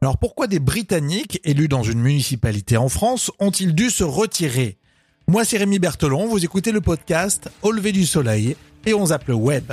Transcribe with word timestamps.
Alors 0.00 0.16
pourquoi 0.16 0.46
des 0.46 0.60
Britanniques 0.60 1.40
élus 1.42 1.66
dans 1.66 1.82
une 1.82 1.98
municipalité 1.98 2.76
en 2.76 2.88
France 2.88 3.32
ont-ils 3.40 3.74
dû 3.74 3.90
se 3.90 4.04
retirer? 4.04 4.78
Moi 5.26 5.44
c'est 5.44 5.58
Rémi 5.58 5.80
Berthelon, 5.80 6.28
vous 6.28 6.44
écoutez 6.44 6.70
le 6.70 6.80
podcast 6.80 7.50
Au 7.62 7.72
lever 7.72 7.90
du 7.90 8.06
soleil 8.06 8.56
et 8.86 8.94
on 8.94 9.06
zappe 9.06 9.26
le 9.26 9.34
web. 9.34 9.72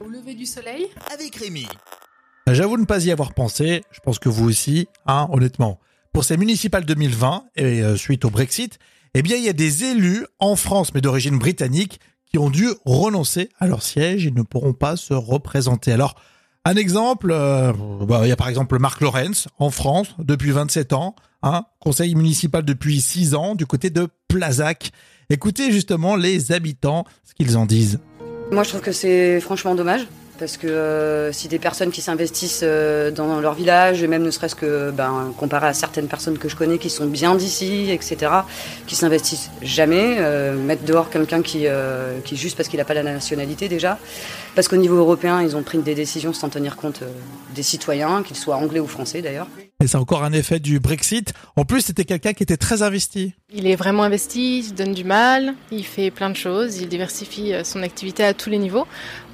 Au 0.00 0.08
lever 0.08 0.34
du 0.34 0.46
soleil? 0.46 0.88
Avec 1.12 1.36
Rémi. 1.36 1.66
J'avoue 2.50 2.78
ne 2.78 2.86
pas 2.86 3.04
y 3.04 3.10
avoir 3.10 3.34
pensé, 3.34 3.82
je 3.90 4.00
pense 4.00 4.18
que 4.18 4.30
vous 4.30 4.48
aussi, 4.48 4.88
hein, 5.06 5.28
honnêtement. 5.32 5.78
Pour 6.14 6.24
ces 6.24 6.38
municipales 6.38 6.86
2020 6.86 7.44
et 7.56 7.82
euh, 7.82 7.96
suite 7.96 8.24
au 8.24 8.30
Brexit, 8.30 8.78
eh 9.12 9.20
bien 9.20 9.36
il 9.36 9.44
y 9.44 9.50
a 9.50 9.52
des 9.52 9.84
élus 9.84 10.26
en 10.38 10.56
France 10.56 10.94
mais 10.94 11.02
d'origine 11.02 11.38
britannique 11.38 12.00
qui 12.30 12.38
ont 12.38 12.50
dû 12.50 12.68
renoncer 12.84 13.48
à 13.58 13.66
leur 13.66 13.82
siège. 13.82 14.24
Ils 14.24 14.34
ne 14.34 14.42
pourront 14.42 14.72
pas 14.72 14.96
se 14.96 15.14
représenter. 15.14 15.92
Alors, 15.92 16.14
un 16.64 16.74
exemple, 16.74 17.30
euh, 17.30 17.72
bah, 18.08 18.22
il 18.24 18.28
y 18.28 18.32
a 18.32 18.36
par 18.36 18.48
exemple 18.48 18.78
Marc 18.78 19.00
Lorenz 19.00 19.48
en 19.58 19.70
France 19.70 20.08
depuis 20.18 20.50
27 20.50 20.92
ans, 20.92 21.14
hein, 21.42 21.64
conseil 21.80 22.14
municipal 22.14 22.64
depuis 22.64 23.00
6 23.00 23.34
ans 23.34 23.54
du 23.54 23.66
côté 23.66 23.90
de 23.90 24.08
Plazac. 24.28 24.90
Écoutez 25.30 25.70
justement 25.70 26.16
les 26.16 26.52
habitants 26.52 27.04
ce 27.24 27.34
qu'ils 27.34 27.56
en 27.56 27.66
disent. 27.66 28.00
Moi, 28.50 28.62
je 28.62 28.70
trouve 28.70 28.80
que 28.80 28.92
c'est 28.92 29.40
franchement 29.40 29.74
dommage 29.74 30.06
parce 30.38 30.56
que 30.56 30.66
euh, 30.66 31.32
si 31.32 31.48
des 31.48 31.58
personnes 31.58 31.90
qui 31.90 32.00
s'investissent 32.00 32.60
euh, 32.62 33.10
dans 33.10 33.40
leur 33.40 33.54
village, 33.54 34.02
et 34.02 34.06
même 34.06 34.22
ne 34.22 34.30
serait-ce 34.30 34.54
que 34.54 34.90
ben, 34.90 35.32
comparé 35.36 35.66
à 35.66 35.72
certaines 35.72 36.08
personnes 36.08 36.38
que 36.38 36.48
je 36.48 36.56
connais 36.56 36.78
qui 36.78 36.90
sont 36.90 37.06
bien 37.06 37.34
d'ici, 37.34 37.90
etc., 37.90 38.32
qui 38.86 38.96
s'investissent 38.96 39.50
jamais, 39.62 40.16
euh, 40.18 40.56
mettre 40.56 40.84
dehors 40.84 41.10
quelqu'un 41.10 41.42
qui, 41.42 41.66
qui 42.24 42.36
juste 42.36 42.56
parce 42.56 42.68
qu'il 42.68 42.78
n'a 42.78 42.84
pas 42.84 42.94
la 42.94 43.02
nationalité 43.02 43.68
déjà, 43.68 43.98
parce 44.54 44.68
qu'au 44.68 44.76
niveau 44.76 44.96
européen, 44.96 45.42
ils 45.42 45.56
ont 45.56 45.62
pris 45.62 45.78
des 45.78 45.94
décisions 45.94 46.32
sans 46.32 46.48
tenir 46.48 46.76
compte 46.76 47.02
des 47.54 47.62
citoyens, 47.62 48.22
qu'ils 48.22 48.36
soient 48.36 48.56
anglais 48.56 48.80
ou 48.80 48.86
français 48.86 49.22
d'ailleurs. 49.22 49.48
Et 49.82 49.86
c'est 49.86 49.98
encore 49.98 50.24
un 50.24 50.32
effet 50.32 50.58
du 50.58 50.80
Brexit. 50.80 51.34
En 51.54 51.66
plus, 51.66 51.82
c'était 51.82 52.04
quelqu'un 52.04 52.32
qui 52.32 52.42
était 52.42 52.56
très 52.56 52.82
investi. 52.82 53.34
Il 53.52 53.66
est 53.66 53.76
vraiment 53.76 54.04
investi, 54.04 54.60
il 54.60 54.64
se 54.64 54.72
donne 54.72 54.94
du 54.94 55.04
mal, 55.04 55.54
il 55.70 55.84
fait 55.84 56.10
plein 56.10 56.30
de 56.30 56.36
choses, 56.36 56.78
il 56.78 56.88
diversifie 56.88 57.52
son 57.62 57.82
activité 57.82 58.24
à 58.24 58.32
tous 58.32 58.48
les 58.48 58.58
niveaux. 58.58 58.86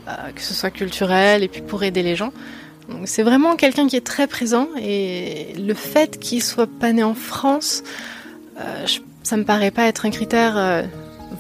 Euh, 0.09 0.33
que 0.35 0.41
ce 0.41 0.53
soit 0.53 0.71
culturel 0.71 1.45
et 1.45 1.49
puis 1.49 1.63
pour 1.63 1.85
aider 1.85 2.03
les 2.03 2.17
gens. 2.17 2.33
C'est 3.05 3.23
vraiment 3.23 3.55
quelqu'un 3.55 3.87
qui 3.87 3.95
est 3.95 4.05
très 4.05 4.27
présent 4.27 4.67
et 4.77 5.55
le 5.57 5.75
fait 5.75 6.19
qu'il 6.19 6.43
soit 6.43 6.67
pas 6.67 6.93
né 6.93 7.05
en 7.05 7.15
France, 7.15 7.85
euh, 8.59 8.87
ça 9.23 9.37
me 9.37 9.45
paraît 9.45 9.71
pas 9.71 9.87
être 9.87 10.05
un 10.05 10.11
critère 10.11 10.57
euh, 10.57 10.83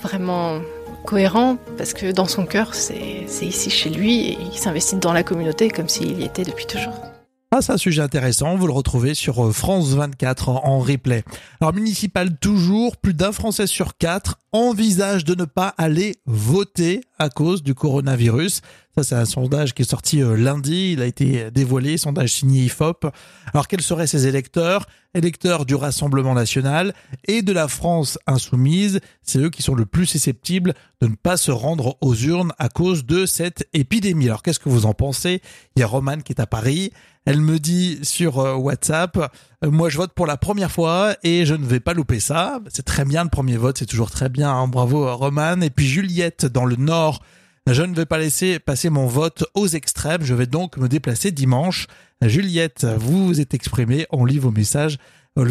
vraiment 0.01 0.61
cohérent 1.05 1.57
parce 1.77 1.93
que 1.93 2.13
dans 2.13 2.29
son 2.29 2.47
cœur, 2.47 2.75
c'est 2.75 3.27
ici 3.43 3.69
chez 3.69 3.91
lui 3.91 4.29
et 4.29 4.39
il 4.53 4.57
s'investit 4.57 4.95
dans 4.95 5.13
la 5.13 5.25
communauté 5.25 5.69
comme 5.69 5.89
s'il 5.89 6.21
y 6.21 6.25
était 6.25 6.45
depuis 6.45 6.67
toujours. 6.67 6.95
Ah, 7.55 7.61
c'est 7.61 7.73
un 7.73 7.77
sujet 7.77 8.01
intéressant. 8.01 8.57
Vous 8.57 8.67
le 8.67 8.73
retrouvez 8.73 9.13
sur 9.13 9.55
France 9.55 9.91
24 9.91 10.49
en 10.49 10.79
replay. 10.79 11.23
Alors, 11.61 11.75
municipal 11.75 12.35
toujours, 12.39 12.97
plus 12.97 13.13
d'un 13.13 13.31
Français 13.31 13.67
sur 13.67 13.99
quatre 13.99 14.39
envisage 14.53 15.25
de 15.27 15.35
ne 15.35 15.45
pas 15.45 15.75
aller 15.77 16.17
voter 16.25 17.03
à 17.23 17.31
cause 17.31 17.63
du 17.63 17.75
coronavirus. 17.75 18.61
Ça, 18.97 19.05
c'est 19.05 19.15
un 19.15 19.25
sondage 19.25 19.73
qui 19.75 19.83
est 19.83 19.91
sorti 19.91 20.23
euh, 20.23 20.37
lundi. 20.37 20.93
Il 20.93 21.01
a 21.01 21.07
été 21.07 21.51
dévoilé, 21.51 21.97
sondage 21.97 22.33
signé 22.33 22.65
IFOP. 22.65 23.07
Alors, 23.55 23.69
quels 23.69 23.81
seraient 23.81 24.07
ces 24.07 24.27
électeurs? 24.27 24.87
Électeurs 25.15 25.65
du 25.67 25.75
Rassemblement 25.75 26.35
national 26.35 26.95
et 27.27 27.43
de 27.43 27.53
la 27.53 27.69
France 27.69 28.19
insoumise. 28.27 29.01
C'est 29.23 29.39
eux 29.39 29.51
qui 29.51 29.63
sont 29.63 29.75
le 29.75 29.87
plus 29.87 30.07
susceptibles 30.07 30.75
de 31.01 31.07
ne 31.07 31.15
pas 31.15 31.37
se 31.37 31.51
rendre 31.51 31.97
aux 32.01 32.15
urnes 32.15 32.53
à 32.59 32.69
cause 32.69 33.07
de 33.07 33.25
cette 33.25 33.69
épidémie. 33.73 34.27
Alors, 34.27 34.43
qu'est-ce 34.43 34.61
que 34.61 34.69
vous 34.69 34.87
en 34.87 34.95
pensez? 34.95 35.41
Il 35.77 35.81
y 35.81 35.83
a 35.83 35.87
Romane 35.87 36.23
qui 36.23 36.33
est 36.33 36.41
à 36.41 36.47
Paris. 36.47 36.93
Elle 37.25 37.41
me 37.41 37.59
dit 37.59 38.01
sur 38.03 38.41
euh, 38.41 38.55
WhatsApp, 38.55 39.33
moi 39.71 39.89
je 39.89 39.97
vote 39.97 40.13
pour 40.13 40.27
la 40.27 40.37
première 40.37 40.71
fois 40.71 41.15
et 41.23 41.47
je 41.47 41.55
ne 41.55 41.65
vais 41.65 41.81
pas 41.81 41.95
louper 41.95 42.21
ça. 42.21 42.61
C'est 42.69 42.85
très 42.85 43.05
bien 43.05 43.25
le 43.25 43.31
premier 43.31 43.57
vote, 43.57 43.79
c'est 43.79 43.87
toujours 43.87 44.11
très 44.11 44.29
bien. 44.29 44.51
Hein. 44.51 44.69
Bravo 44.69 45.07
euh, 45.07 45.15
Roman. 45.15 45.61
Et 45.61 45.71
puis 45.71 45.87
Juliette 45.87 46.47
dans 46.47 46.65
le 46.65 46.77
Nord, 46.77 47.23
je 47.69 47.83
ne 47.83 47.95
vais 47.95 48.07
pas 48.07 48.19
laisser 48.19 48.59
passer 48.59 48.91
mon 48.91 49.07
vote 49.07 49.45
aux 49.55 49.69
extrêmes. 49.69 50.23
Je 50.23 50.35
vais 50.35 50.47
donc 50.47 50.77
me 50.77 50.89
déplacer 50.89 51.31
dimanche. 51.31 51.87
Juliette, 52.21 52.85
vous 52.99 53.27
vous 53.27 53.41
êtes 53.41 53.55
exprimée. 53.55 54.07
On 54.11 54.25
lit 54.25 54.39
vos 54.39 54.51
messages 54.51 54.99
au. 55.37 55.45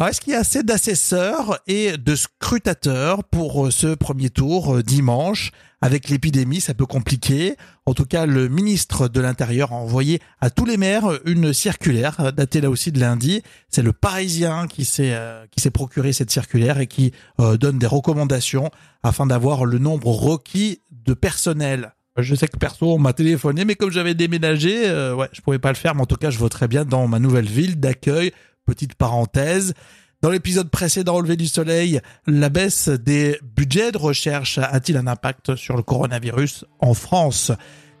Alors, 0.00 0.10
est-ce 0.10 0.20
qu'il 0.20 0.32
y 0.32 0.36
a 0.36 0.38
assez 0.38 0.62
d'assesseurs 0.62 1.58
et 1.66 1.96
de 1.96 2.14
scrutateurs 2.14 3.24
pour 3.24 3.66
euh, 3.66 3.72
ce 3.72 3.96
premier 3.96 4.30
tour 4.30 4.76
euh, 4.76 4.82
dimanche? 4.84 5.50
Avec 5.80 6.08
l'épidémie, 6.08 6.60
ça 6.60 6.72
peut 6.72 6.86
compliquer. 6.86 7.56
En 7.84 7.94
tout 7.94 8.04
cas, 8.04 8.24
le 8.24 8.48
ministre 8.48 9.08
de 9.08 9.20
l'Intérieur 9.20 9.72
a 9.72 9.74
envoyé 9.74 10.20
à 10.40 10.50
tous 10.50 10.66
les 10.66 10.76
maires 10.76 11.08
une 11.24 11.52
circulaire, 11.52 12.20
euh, 12.20 12.30
datée 12.30 12.60
là 12.60 12.70
aussi 12.70 12.92
de 12.92 13.00
lundi. 13.00 13.42
C'est 13.68 13.82
le 13.82 13.92
Parisien 13.92 14.68
qui 14.68 14.84
s'est 14.84 15.18
qui 15.50 15.60
s'est 15.60 15.72
procuré 15.72 16.12
cette 16.12 16.30
circulaire 16.30 16.78
et 16.78 16.86
qui 16.86 17.12
donne 17.38 17.78
des 17.78 17.86
recommandations 17.86 18.70
afin 19.02 19.26
d'avoir 19.26 19.64
le 19.64 19.78
nombre 19.78 20.08
requis 20.08 20.80
de 20.92 21.14
personnel. 21.14 21.92
Je 22.16 22.34
sais 22.34 22.48
que 22.48 22.56
perso, 22.56 22.94
on 22.94 22.98
m'a 22.98 23.12
téléphoné, 23.12 23.64
mais 23.64 23.74
comme 23.74 23.90
j'avais 23.90 24.14
déménagé, 24.14 24.90
ouais, 25.12 25.28
je 25.32 25.40
pouvais 25.40 25.58
pas 25.58 25.70
le 25.70 25.76
faire. 25.76 25.94
Mais 25.94 26.02
en 26.02 26.06
tout 26.06 26.16
cas, 26.16 26.30
je 26.30 26.38
voterai 26.38 26.66
bien 26.66 26.84
dans 26.84 27.06
ma 27.06 27.18
nouvelle 27.18 27.46
ville 27.46 27.78
d'accueil 27.78 28.32
Petite 28.68 28.96
parenthèse. 28.96 29.72
Dans 30.20 30.28
l'épisode 30.28 30.68
précédent, 30.68 31.14
Relevé 31.14 31.36
du 31.36 31.46
Soleil, 31.46 32.02
la 32.26 32.50
baisse 32.50 32.90
des 32.90 33.40
budgets 33.56 33.92
de 33.92 33.96
recherche 33.96 34.58
a-t-il 34.58 34.98
un 34.98 35.06
impact 35.06 35.56
sur 35.56 35.74
le 35.74 35.82
coronavirus 35.82 36.66
en 36.78 36.92
France? 36.92 37.50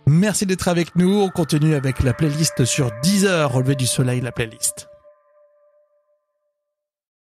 Merci 0.06 0.44
d'être 0.44 0.68
avec 0.68 0.94
nous. 0.94 1.22
On 1.22 1.30
continue 1.30 1.74
avec 1.74 2.02
la 2.02 2.12
playlist 2.12 2.66
sur 2.66 2.90
10 3.02 3.24
heures. 3.24 3.52
Relevé 3.52 3.76
du 3.76 3.86
Soleil, 3.86 4.20
la 4.20 4.30
playlist. 4.30 4.90